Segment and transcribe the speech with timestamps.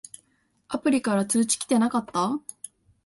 [0.67, 2.39] アプリから通知きてなかった？